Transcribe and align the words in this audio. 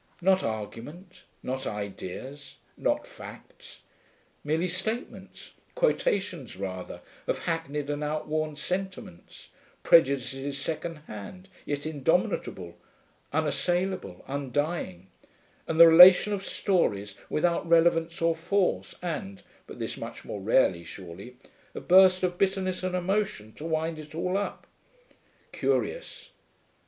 Not 0.19 0.41
argument, 0.43 1.25
not 1.43 1.67
ideas, 1.67 2.55
not 2.75 3.05
facts. 3.05 3.81
Merely 4.43 4.67
statements, 4.67 5.53
quotations 5.75 6.57
rather, 6.57 7.01
of 7.27 7.45
hackneyed 7.45 7.87
and 7.91 8.03
outworn 8.03 8.55
sentiments, 8.55 9.49
prejudices 9.83 10.57
second 10.57 10.95
hand, 11.05 11.49
yet 11.67 11.85
indomitable, 11.85 12.79
unassailable, 13.31 14.25
undying, 14.27 15.05
and 15.67 15.79
the 15.79 15.85
relation 15.85 16.33
of 16.33 16.43
stories, 16.43 17.13
without 17.29 17.69
relevance 17.69 18.23
or 18.23 18.33
force, 18.33 18.95
and 19.03 19.43
(but 19.67 19.77
this 19.77 19.97
much 19.97 20.25
more 20.25 20.41
rarely, 20.41 20.83
surely) 20.83 21.37
a 21.75 21.79
burst 21.79 22.23
of 22.23 22.39
bitterness 22.39 22.81
and 22.81 22.95
emotion 22.95 23.53
to 23.53 23.65
wind 23.65 23.99
it 23.99 24.15
all 24.15 24.35
up. 24.35 24.65
Curious. 25.51 26.31